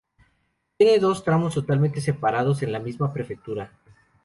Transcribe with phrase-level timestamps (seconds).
[0.79, 3.71] Tiene dos tramos totalmente separados en la misma prefectura.